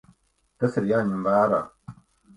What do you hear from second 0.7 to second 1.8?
ir jāņem vērā.